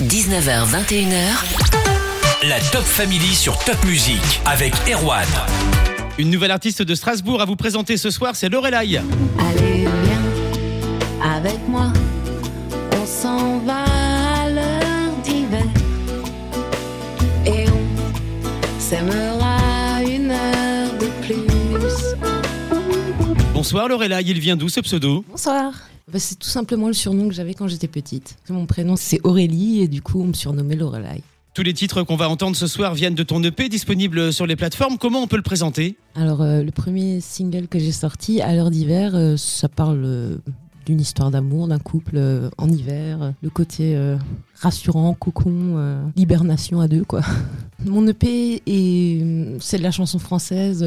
19h, 0.00 0.66
21h. 0.66 2.46
La 2.46 2.60
Top 2.70 2.82
Family 2.82 3.34
sur 3.34 3.58
Top 3.60 3.82
Music 3.86 4.42
avec 4.44 4.74
Erwan. 4.92 5.24
Une 6.18 6.28
nouvelle 6.28 6.50
artiste 6.50 6.82
de 6.82 6.94
Strasbourg 6.94 7.40
à 7.40 7.46
vous 7.46 7.56
présenter 7.56 7.96
ce 7.96 8.10
soir, 8.10 8.36
c'est 8.36 8.50
Lorelai. 8.50 8.76
Allez, 8.76 9.86
viens 9.86 10.22
avec 11.34 11.66
moi, 11.66 11.94
on 13.00 13.06
s'en 13.06 13.58
va 13.60 13.84
à 14.42 14.50
l'heure 14.50 15.16
d'hiver 15.24 15.64
et 17.46 17.64
on 17.66 18.80
s'aimera 18.80 20.02
une 20.02 20.30
heure 20.30 20.92
de 21.00 21.06
plus. 21.24 21.40
Bonsoir 23.54 23.88
Lorelai, 23.88 24.20
il 24.26 24.40
vient 24.40 24.56
d'où 24.56 24.68
ce 24.68 24.80
pseudo? 24.80 25.24
Bonsoir. 25.26 25.72
Bah, 26.12 26.20
c'est 26.20 26.38
tout 26.38 26.48
simplement 26.48 26.86
le 26.86 26.92
surnom 26.92 27.26
que 27.26 27.34
j'avais 27.34 27.54
quand 27.54 27.66
j'étais 27.66 27.88
petite. 27.88 28.36
Mon 28.48 28.66
prénom 28.66 28.94
c'est 28.94 29.18
Aurélie 29.24 29.80
et 29.80 29.88
du 29.88 30.02
coup 30.02 30.22
on 30.22 30.26
me 30.26 30.34
surnommait 30.34 30.76
Lorelai. 30.76 31.24
Tous 31.52 31.64
les 31.64 31.74
titres 31.74 32.04
qu'on 32.04 32.14
va 32.14 32.28
entendre 32.28 32.54
ce 32.54 32.68
soir 32.68 32.94
viennent 32.94 33.16
de 33.16 33.24
ton 33.24 33.42
EP 33.42 33.68
disponible 33.68 34.32
sur 34.32 34.46
les 34.46 34.54
plateformes. 34.54 34.98
Comment 34.98 35.22
on 35.22 35.26
peut 35.26 35.36
le 35.36 35.42
présenter? 35.42 35.96
Alors 36.14 36.42
euh, 36.42 36.62
le 36.62 36.70
premier 36.70 37.20
single 37.20 37.66
que 37.66 37.80
j'ai 37.80 37.90
sorti, 37.90 38.40
à 38.40 38.54
l'heure 38.54 38.70
d'hiver, 38.70 39.16
euh, 39.16 39.36
ça 39.36 39.68
parle 39.68 40.02
euh, 40.04 40.36
d'une 40.84 41.00
histoire 41.00 41.32
d'amour, 41.32 41.66
d'un 41.66 41.80
couple 41.80 42.20
en 42.56 42.68
hiver, 42.68 43.32
le 43.42 43.50
côté 43.50 43.98
rassurant, 44.60 45.12
cocon, 45.14 46.02
hibernation 46.14 46.80
à 46.80 46.86
deux 46.86 47.02
quoi. 47.02 47.22
Mon 47.84 48.06
EP 48.06 48.62
est 48.64 49.56
c'est 49.58 49.78
de 49.78 49.82
la 49.82 49.90
chanson 49.90 50.20
française 50.20 50.84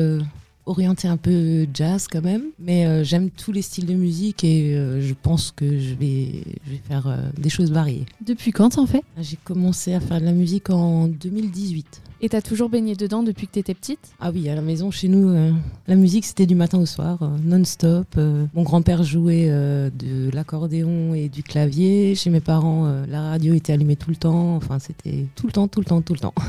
orientée 0.69 1.07
un 1.07 1.17
peu 1.17 1.67
jazz 1.73 2.07
quand 2.09 2.23
même, 2.23 2.43
mais 2.59 2.85
euh, 2.85 3.03
j'aime 3.03 3.31
tous 3.31 3.51
les 3.51 3.63
styles 3.63 3.87
de 3.87 3.95
musique 3.95 4.43
et 4.43 4.75
euh, 4.75 5.01
je 5.01 5.15
pense 5.19 5.51
que 5.51 5.65
je 5.65 5.95
vais 5.95 6.43
je 6.65 6.71
vais 6.71 6.81
faire 6.87 7.07
euh, 7.07 7.17
des 7.37 7.49
choses 7.49 7.71
variées. 7.71 8.05
Depuis 8.25 8.51
quand 8.51 8.69
t'en 8.69 8.85
fais 8.85 9.01
J'ai 9.19 9.37
commencé 9.43 9.93
à 9.93 9.99
faire 9.99 10.21
de 10.21 10.25
la 10.25 10.31
musique 10.31 10.69
en 10.69 11.07
2018. 11.07 12.01
Et 12.21 12.29
t'as 12.29 12.41
toujours 12.41 12.69
baigné 12.69 12.95
dedans 12.95 13.23
depuis 13.23 13.47
que 13.47 13.53
t'étais 13.53 13.73
petite? 13.73 14.11
Ah 14.19 14.29
oui, 14.33 14.47
à 14.49 14.55
la 14.55 14.61
maison, 14.61 14.91
chez 14.91 15.07
nous, 15.07 15.33
la 15.87 15.95
musique, 15.95 16.25
c'était 16.25 16.45
du 16.45 16.53
matin 16.53 16.77
au 16.77 16.85
soir, 16.85 17.17
non-stop. 17.45 18.19
Mon 18.53 18.63
grand-père 18.63 19.03
jouait 19.03 19.47
de 19.47 20.29
l'accordéon 20.33 21.13
et 21.13 21.29
du 21.29 21.43
clavier. 21.43 22.15
Chez 22.15 22.29
mes 22.29 22.41
parents, 22.41 23.05
la 23.07 23.21
radio 23.21 23.53
était 23.53 23.71
allumée 23.71 23.95
tout 23.95 24.09
le 24.09 24.17
temps. 24.17 24.57
Enfin, 24.57 24.79
c'était 24.79 25.27
tout 25.33 25.47
le 25.47 25.53
temps, 25.53 25.69
tout 25.69 25.79
le 25.79 25.85
temps, 25.85 26.01
tout 26.01 26.13
le 26.13 26.19
temps. 26.19 26.33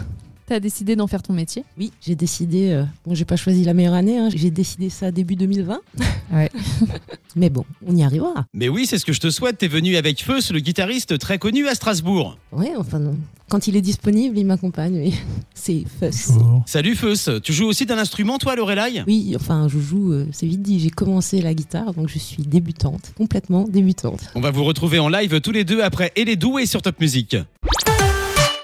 T'as 0.50 0.58
décidé 0.58 0.96
d'en 0.96 1.06
faire 1.06 1.22
ton 1.22 1.32
métier? 1.32 1.62
Oui, 1.78 1.92
j'ai 2.04 2.16
décidé... 2.16 2.70
euh, 2.72 2.82
bon, 3.06 3.14
j'ai 3.14 3.24
pas 3.24 3.36
choisi 3.36 3.62
la 3.62 3.72
meilleure 3.72 3.94
année. 3.94 4.18
hein, 4.18 4.30
j'ai 4.34 4.50
décidé 4.50 4.90
ça 4.90 5.12
début 5.12 5.36
2020. 5.36 5.78
Ouais. 6.32 6.48
Mais 7.36 7.50
bon, 7.50 7.64
on 7.84 7.96
y 7.96 8.04
arrivera. 8.04 8.46
Mais 8.54 8.68
oui, 8.68 8.86
c'est 8.86 8.98
ce 8.98 9.04
que 9.04 9.12
je 9.12 9.18
te 9.18 9.30
souhaite. 9.30 9.58
T'es 9.58 9.66
venu 9.66 9.96
avec 9.96 10.22
Feus, 10.22 10.52
le 10.52 10.60
guitariste 10.60 11.18
très 11.18 11.38
connu 11.38 11.66
à 11.66 11.74
Strasbourg. 11.74 12.36
Ouais, 12.52 12.70
enfin, 12.78 13.00
non. 13.00 13.16
quand 13.48 13.66
il 13.66 13.74
est 13.74 13.80
disponible, 13.80 14.38
il 14.38 14.46
m'accompagne. 14.46 14.94
oui. 14.94 15.14
C'est 15.54 15.82
Fuss. 15.98 16.30
Salut 16.66 16.94
Feus, 16.94 17.40
tu 17.42 17.52
joues 17.52 17.66
aussi 17.66 17.84
d'un 17.84 17.98
instrument 17.98 18.38
toi 18.38 18.54
Lorelai? 18.54 19.02
Oui, 19.08 19.32
enfin, 19.34 19.66
je 19.68 19.78
joue, 19.80 20.12
euh, 20.12 20.26
c'est 20.32 20.46
vite 20.46 20.62
dit. 20.62 20.78
J'ai 20.78 20.90
commencé 20.90 21.42
la 21.42 21.52
guitare, 21.52 21.92
donc 21.94 22.08
je 22.08 22.18
suis 22.20 22.42
débutante, 22.44 23.12
complètement 23.16 23.64
débutante. 23.68 24.30
On 24.36 24.40
va 24.40 24.52
vous 24.52 24.62
retrouver 24.64 25.00
en 25.00 25.08
live 25.08 25.40
tous 25.40 25.52
les 25.52 25.64
deux 25.64 25.82
après 25.82 26.12
Et 26.14 26.24
les 26.24 26.36
doués 26.36 26.66
sur 26.66 26.80
Top 26.80 27.00
Music. 27.00 27.36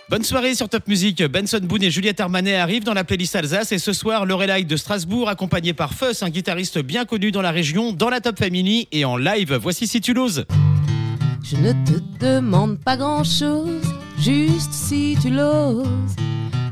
Bonne 0.08 0.22
soirée 0.22 0.54
sur 0.54 0.68
Top 0.68 0.86
Music. 0.86 1.20
Benson 1.24 1.58
Boone 1.62 1.82
et 1.82 1.90
Juliette 1.90 2.20
Armanet 2.20 2.54
arrivent 2.54 2.84
dans 2.84 2.94
la 2.94 3.02
playlist 3.02 3.34
Alsace 3.34 3.72
et 3.72 3.78
ce 3.78 3.92
soir, 3.92 4.24
Lorelai 4.24 4.62
de 4.62 4.76
Strasbourg 4.76 5.28
accompagné 5.28 5.72
par 5.72 5.94
Fuss, 5.94 6.22
un 6.22 6.30
guitariste 6.30 6.78
bien 6.78 7.04
connu 7.04 7.32
dans 7.32 7.42
la 7.42 7.50
région, 7.50 7.92
dans 7.92 8.08
la 8.08 8.20
Top 8.20 8.38
Family 8.38 8.86
et 8.92 9.04
en 9.04 9.16
live. 9.16 9.58
Voici 9.60 9.88
si 9.88 10.00
tu 10.00 10.14
l'oses. 10.14 10.44
Je 11.42 11.56
ne 11.56 11.72
te 11.72 11.98
demande 12.20 12.78
pas 12.78 12.96
grand-chose, 12.96 13.82
juste 14.16 14.72
si 14.72 15.18
tu 15.20 15.30
l'oses. 15.30 16.14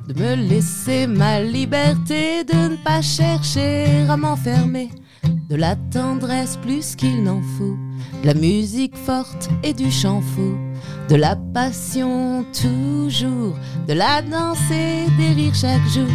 De 0.07 0.15
me 0.15 0.37
laisser 0.37 1.09
ma 1.09 1.41
liberté, 1.41 2.45
de 2.45 2.69
ne 2.71 2.77
pas 2.77 3.03
chercher 3.03 4.07
à 4.09 4.17
m'enfermer. 4.17 4.91
De 5.49 5.57
la 5.57 5.77
tendresse 5.77 6.57
plus 6.57 6.97
qu'il 6.97 7.23
n'en 7.23 7.43
faut, 7.43 7.77
de 8.23 8.27
la 8.27 8.35
musique 8.35 8.97
forte 8.97 9.51
et 9.63 9.75
du 9.75 9.91
chant 9.91 10.23
faux. 10.23 10.57
De 11.09 11.17
la 11.17 11.37
passion 11.37 12.47
toujours, 12.59 13.55
de 13.87 13.93
la 13.93 14.23
danse 14.23 14.71
et 14.71 15.05
des 15.19 15.35
rires 15.35 15.55
chaque 15.55 15.87
jour. 15.89 16.09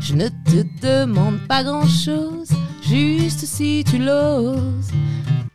Je 0.00 0.14
ne 0.14 0.28
te 0.28 0.64
demande 0.80 1.40
pas 1.46 1.62
grand-chose, 1.62 2.48
juste 2.82 3.44
si 3.44 3.84
tu 3.88 3.98
l'oses. 3.98 4.90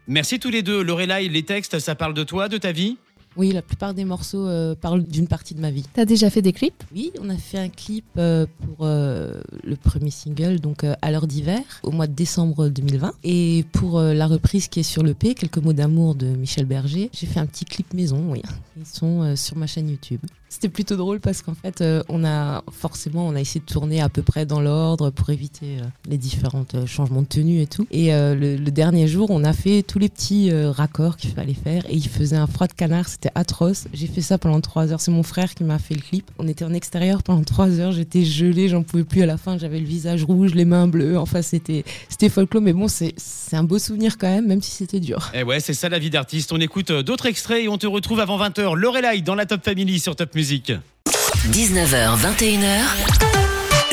Merci 0.07 0.39
tous 0.39 0.51
les 0.51 0.61
deux. 0.61 0.83
Lorelai, 0.83 1.27
les 1.27 1.43
textes, 1.43 1.79
ça 1.79 1.95
parle 1.95 2.13
de 2.13 2.23
toi, 2.23 2.47
de 2.47 2.57
ta 2.57 2.71
vie? 2.71 2.97
Oui, 3.37 3.51
la 3.51 3.61
plupart 3.61 3.93
des 3.93 4.05
morceaux 4.05 4.47
euh, 4.47 4.75
parlent 4.75 5.03
d'une 5.03 5.27
partie 5.27 5.55
de 5.55 5.61
ma 5.61 5.71
vie. 5.71 5.83
T'as 5.93 6.05
déjà 6.05 6.29
fait 6.29 6.41
des 6.41 6.53
clips? 6.53 6.83
Oui, 6.93 7.11
on 7.21 7.29
a 7.29 7.37
fait 7.37 7.57
un 7.57 7.69
clip 7.69 8.05
euh, 8.17 8.45
pour 8.63 8.85
euh, 8.85 9.41
le 9.63 9.75
premier 9.75 10.11
single, 10.11 10.59
donc 10.59 10.83
à 10.83 11.11
l'heure 11.11 11.27
d'hiver, 11.27 11.61
au 11.83 11.91
mois 11.91 12.07
de 12.07 12.13
décembre 12.13 12.69
2020. 12.69 13.13
Et 13.23 13.65
pour 13.73 13.99
la 13.99 14.27
reprise 14.27 14.67
qui 14.67 14.79
est 14.79 14.83
sur 14.83 15.03
l'EP, 15.03 15.35
Quelques 15.35 15.57
mots 15.57 15.73
d'amour 15.73 16.15
de 16.15 16.27
Michel 16.27 16.65
Berger, 16.65 17.09
j'ai 17.11 17.25
fait 17.25 17.39
un 17.39 17.45
petit 17.45 17.65
clip 17.65 17.93
maison, 17.93 18.31
oui. 18.31 18.41
Ils 18.77 18.85
sont 18.85 19.35
sur 19.35 19.57
ma 19.57 19.67
chaîne 19.67 19.89
YouTube. 19.89 20.21
C'était 20.55 20.69
plutôt 20.69 20.95
drôle 20.95 21.19
parce 21.19 21.41
qu'en 21.41 21.53
fait, 21.53 21.81
euh, 21.81 22.01
on 22.07 22.23
a 22.23 22.63
forcément, 22.71 23.27
on 23.27 23.35
a 23.35 23.41
essayé 23.41 23.59
de 23.59 23.65
tourner 23.65 23.99
à 23.99 24.07
peu 24.07 24.21
près 24.21 24.45
dans 24.45 24.61
l'ordre 24.61 25.09
pour 25.09 25.29
éviter 25.29 25.79
euh, 25.81 25.85
les 26.07 26.17
différents 26.17 26.63
euh, 26.75 26.85
changements 26.85 27.23
de 27.23 27.27
tenue 27.27 27.59
et 27.59 27.67
tout. 27.67 27.85
Et 27.91 28.11
le, 28.11 28.55
dernier 28.71 29.05
jour, 29.09 29.31
on 29.31 29.43
a 29.43 29.51
fait 29.51 29.83
tous 29.83 29.99
les 29.99 30.07
petits 30.07 30.51
raccords 30.53 31.17
qu'il 31.17 31.31
fallait 31.31 31.53
faire 31.53 31.85
et 31.89 31.95
il 31.95 32.07
faisait 32.07 32.37
un 32.37 32.47
froid 32.47 32.67
de 32.67 32.73
canard, 32.73 33.09
c'était 33.09 33.31
atroce. 33.35 33.87
J'ai 33.93 34.07
fait 34.07 34.21
ça 34.21 34.37
pendant 34.37 34.61
trois 34.61 34.93
heures. 34.93 35.01
C'est 35.01 35.11
mon 35.11 35.23
frère 35.23 35.53
qui 35.55 35.65
m'a 35.65 35.77
fait 35.77 35.95
le 35.95 36.01
clip. 36.01 36.31
On 36.39 36.47
était 36.47 36.63
en 36.63 36.73
extérieur 36.73 37.21
pendant 37.21 37.43
trois 37.43 37.79
heures, 37.81 37.91
j'étais 37.91 38.23
gelée, 38.23 38.69
j'en 38.69 38.83
pouvais 38.83 39.03
plus 39.03 39.23
à 39.23 39.25
la 39.25 39.37
fin. 39.37 39.57
J'avais 39.57 39.79
le 39.79 39.85
visage 39.85 40.23
rouge, 40.23 40.55
les 40.55 40.65
mains 40.65 40.87
bleues. 40.87 41.17
Enfin, 41.17 41.41
c'était 41.41 41.83
c'était 42.07 42.29
folklore, 42.29 42.63
mais 42.63 42.73
bon, 42.73 42.87
c'est 42.87 43.13
un 43.53 43.63
beau 43.63 43.77
souvenir 43.77 44.17
quand 44.17 44.29
même, 44.29 44.47
même 44.47 44.61
si 44.61 44.71
c'était 44.71 45.01
dur. 45.01 45.31
Eh 45.33 45.43
ouais, 45.43 45.59
c'est 45.59 45.73
ça 45.73 45.89
la 45.89 45.99
vie 45.99 46.09
d'artiste. 46.09 46.53
On 46.53 46.61
écoute 46.61 46.93
d'autres 46.93 47.25
extraits 47.25 47.63
et 47.63 47.67
on 47.67 47.77
te 47.77 47.87
retrouve 47.87 48.21
avant 48.21 48.37
20h. 48.37 48.75
Lorelai 48.75 49.21
dans 49.21 49.35
la 49.35 49.45
Top 49.45 49.63
Family 49.65 49.99
sur 49.99 50.15
Top 50.15 50.33
Music. 50.33 50.44
19h, 50.45 52.19
21h. 52.19 52.67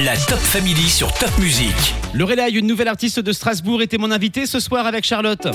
La 0.00 0.14
Top 0.16 0.38
Family 0.38 0.86
sur 0.86 1.10
Top 1.14 1.30
Music. 1.38 1.94
Lorelai, 2.12 2.50
une 2.50 2.66
nouvelle 2.66 2.88
artiste 2.88 3.20
de 3.20 3.32
Strasbourg, 3.32 3.80
était 3.80 3.96
mon 3.96 4.10
invitée 4.10 4.44
ce 4.44 4.60
soir 4.60 4.86
avec 4.86 5.06
Charlotte. 5.06 5.46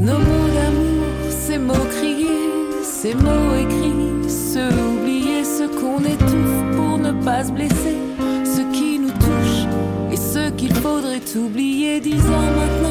Nos 0.00 0.18
mots 0.18 0.48
d'amour, 0.48 1.04
ces 1.28 1.58
mots 1.58 1.74
criés, 1.98 2.50
ces 2.82 3.12
mots 3.14 3.54
écrits, 3.54 4.30
ceux 4.30 4.72
oubliés, 4.72 5.44
ceux 5.44 5.68
qu'on 5.68 5.98
étouffe 5.98 6.76
pour 6.76 6.96
ne 6.96 7.12
pas 7.22 7.44
se 7.44 7.52
blesser, 7.52 7.98
ceux 8.44 8.72
qui 8.72 8.98
nous 8.98 9.10
touchent 9.10 9.68
et 10.10 10.16
ceux 10.16 10.50
qu'il 10.52 10.74
faudrait 10.74 11.20
oublier. 11.36 12.00
Dix 12.00 12.20
ans 12.20 12.50
maintenant 12.56 12.83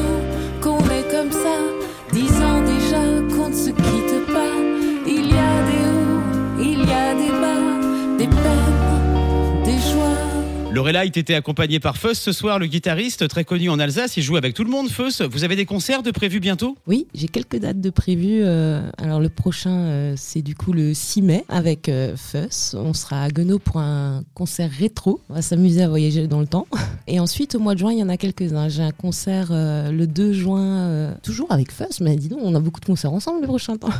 Lorelai 10.74 11.08
t'était 11.12 11.34
accompagnée 11.34 11.78
par 11.78 11.96
Fuss 11.96 12.18
ce 12.18 12.32
soir, 12.32 12.58
le 12.58 12.66
guitariste 12.66 13.28
très 13.28 13.44
connu 13.44 13.70
en 13.70 13.78
Alsace. 13.78 14.16
Il 14.16 14.24
joue 14.24 14.34
avec 14.36 14.54
tout 14.54 14.64
le 14.64 14.70
monde, 14.70 14.88
Fuss. 14.90 15.22
Vous 15.22 15.44
avez 15.44 15.54
des 15.54 15.66
concerts 15.66 16.02
de 16.02 16.10
prévus 16.10 16.40
bientôt? 16.40 16.76
Oui, 16.88 17.06
j'ai 17.14 17.28
quelques 17.28 17.58
dates 17.58 17.80
de 17.80 17.90
prévues. 17.90 18.40
euh, 18.42 18.90
alors 18.98 19.20
le 19.20 19.28
prochain, 19.28 19.70
euh, 19.70 20.14
c'est 20.16 20.42
du 20.42 20.56
coup 20.56 20.72
le 20.72 20.92
6 20.92 21.22
mai 21.22 21.44
avec 21.48 21.88
euh, 21.88 22.16
Fuss. 22.16 22.74
On 22.76 22.92
sera 22.92 23.22
à 23.22 23.28
Guenot 23.28 23.60
pour 23.60 23.76
un 23.76 24.24
concert 24.34 24.68
rétro. 24.68 25.20
On 25.30 25.34
va 25.34 25.42
s'amuser 25.42 25.84
à 25.84 25.88
voyager 25.88 26.26
dans 26.26 26.40
le 26.40 26.46
temps. 26.48 26.66
Et 27.06 27.20
ensuite, 27.20 27.54
au 27.54 27.60
mois 27.60 27.74
de 27.74 27.78
juin, 27.78 27.92
il 27.92 28.00
y 28.00 28.02
en 28.02 28.08
a 28.08 28.16
quelques-uns. 28.16 28.68
J'ai 28.68 28.82
un 28.82 28.90
concert 28.90 29.50
euh, 29.52 29.92
le 29.92 30.08
2 30.08 30.32
juin, 30.32 30.88
euh, 30.88 31.14
toujours 31.22 31.52
avec 31.52 31.70
Fuss. 31.70 32.00
Mais 32.00 32.16
dis 32.16 32.28
donc, 32.28 32.40
on 32.42 32.52
a 32.56 32.58
beaucoup 32.60 32.80
de 32.80 32.86
concerts 32.86 33.12
ensemble 33.12 33.42
le 33.42 33.46
prochain 33.46 33.76
temps. 33.76 33.90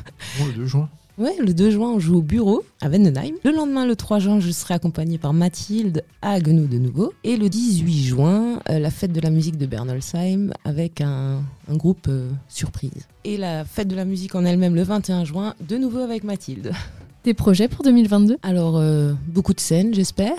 Bon, 0.41 0.47
le 0.47 0.53
2 0.55 0.67
juin? 0.67 0.89
Ouais, 1.17 1.37
le 1.39 1.55
2 1.55 1.71
juin, 1.71 1.93
on 1.95 2.01
joue 2.01 2.17
au 2.17 2.23
bureau 2.23 2.65
à 2.81 2.89
Vendenheim. 2.89 3.35
Le 3.45 3.53
lendemain, 3.53 3.87
le 3.87 3.95
3 3.95 4.19
juin, 4.19 4.41
je 4.41 4.51
serai 4.51 4.75
accompagnée 4.75 5.17
par 5.17 5.33
Mathilde 5.33 6.03
à 6.23 6.41
Guenot 6.41 6.67
de 6.67 6.79
nouveau. 6.79 7.13
Et 7.23 7.37
le 7.37 7.49
18 7.49 8.03
juin, 8.03 8.59
euh, 8.69 8.81
la 8.81 8.91
fête 8.91 9.13
de 9.13 9.21
la 9.21 9.31
musique 9.31 9.57
de 9.57 9.67
Bernolsheim 9.67 10.53
avec 10.65 11.01
un, 11.01 11.41
un 11.71 11.77
groupe 11.77 12.07
euh, 12.09 12.31
surprise. 12.49 13.07
Et 13.23 13.37
la 13.37 13.65
fête 13.65 13.87
de 13.87 13.95
la 13.95 14.05
musique 14.05 14.35
en 14.35 14.45
elle-même 14.45 14.75
le 14.75 14.83
21 14.83 15.25
juin, 15.25 15.55
de 15.61 15.77
nouveau 15.77 16.01
avec 16.01 16.25
Mathilde. 16.25 16.73
Des 17.23 17.33
projets 17.33 17.69
pour 17.69 17.85
2022 17.85 18.39
Alors, 18.43 18.77
euh, 18.77 19.13
beaucoup 19.29 19.55
de 19.55 19.61
scènes, 19.61 19.95
j'espère. 19.95 20.35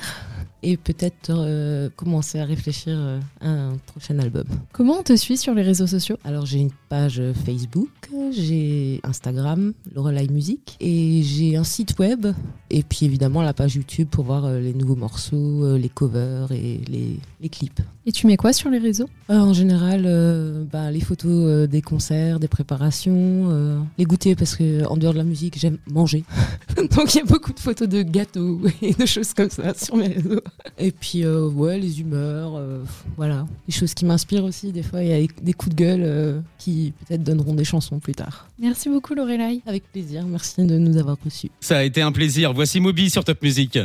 Et 0.66 0.78
peut-être 0.78 1.30
euh, 1.30 1.90
commencer 1.96 2.40
à 2.40 2.46
réfléchir 2.46 2.96
euh, 2.98 3.20
à 3.40 3.50
un 3.50 3.78
prochain 3.86 4.18
album. 4.18 4.46
Comment 4.74 5.00
on 5.00 5.04
te 5.04 5.16
suit 5.16 5.38
sur 5.38 5.54
les 5.54 5.62
réseaux 5.62 5.86
sociaux? 5.86 6.18
Alors 6.24 6.48
j'ai 6.48 6.60
une 6.60 6.72
page 6.90 7.22
Facebook, 7.46 7.90
j'ai 8.32 9.00
Instagram, 9.04 9.74
Lorelai 9.94 10.28
Musique, 10.28 10.76
et 10.80 11.22
j'ai 11.22 11.56
un 11.56 11.64
site 11.64 12.00
web, 12.00 12.28
et 12.72 12.82
puis 12.82 13.06
évidemment 13.06 13.44
la 13.44 13.54
page 13.54 13.76
YouTube 13.76 14.08
pour 14.10 14.24
voir 14.24 14.46
euh, 14.46 14.60
les 14.60 14.74
nouveaux 14.74 14.96
morceaux, 14.96 15.78
les 15.78 15.90
covers 15.90 16.52
et 16.52 16.82
les, 16.88 17.20
les 17.42 17.50
clips. 17.50 17.82
Et 18.08 18.12
tu 18.12 18.26
mets 18.28 18.38
quoi 18.38 18.52
sur 18.52 18.70
les 18.70 18.80
réseaux? 18.80 19.10
Euh, 19.30 19.38
en 19.38 19.54
général, 19.54 20.04
euh, 20.06 20.64
bah, 20.72 20.90
les 20.92 21.00
photos 21.00 21.70
des 21.70 21.82
concerts, 21.82 22.40
des 22.40 22.48
préparations, 22.48 23.86
les 23.98 24.06
goûters 24.06 24.36
parce 24.36 24.56
que 24.56 24.86
en 24.88 24.98
dehors 24.98 25.14
de 25.14 25.20
la 25.20 25.24
musique, 25.24 25.60
j'aime 25.60 25.78
manger. 25.88 26.24
Donc 26.76 27.14
il 27.14 27.20
y 27.20 27.22
a 27.22 27.26
beaucoup 27.26 27.54
de 27.54 27.60
photos 27.60 27.88
de 27.88 28.02
gâteaux 28.02 28.62
et 28.82 28.94
de 28.94 29.06
choses 29.06 29.34
comme 29.34 29.50
ça 29.50 29.74
sur 29.76 29.96
mes 29.96 30.08
réseaux. 30.08 30.42
Et 30.78 30.92
puis 30.92 31.24
euh, 31.24 31.48
ouais, 31.48 31.78
les 31.78 32.02
humeurs, 32.02 32.56
euh, 32.56 32.84
voilà, 33.18 33.46
les 33.68 33.74
choses 33.74 33.94
qui 33.94 34.06
m'inspirent 34.06 34.44
aussi. 34.44 34.72
Des 34.72 34.84
fois, 34.84 35.04
il 35.04 35.10
y 35.10 35.14
a 35.14 35.28
des 35.42 35.54
coups 35.54 35.76
de 35.76 35.82
gueule 35.82 36.04
euh, 36.04 36.40
qui 36.58 36.94
peut-être 37.06 37.24
donneront 37.24 37.54
des 37.54 37.64
chansons 37.64 38.00
plus 38.00 38.14
tard. 38.14 38.48
Merci 38.60 38.90
beaucoup 38.90 39.14
Lorelai. 39.14 39.62
Avec 39.66 39.84
plaisir. 39.92 40.26
Merci 40.26 40.66
de 40.66 40.78
nous 40.78 40.98
avoir 40.98 41.18
reçus. 41.24 41.50
Ça 41.60 41.78
a 41.78 41.84
été 41.84 42.02
un 42.02 42.12
plaisir. 42.12 42.54
Voici 42.54 42.80
Moby 42.80 43.10
sur 43.10 43.24
Top 43.24 43.42
Music. 43.42 43.80